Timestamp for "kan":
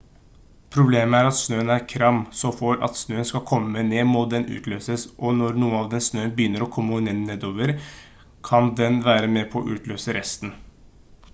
8.49-8.71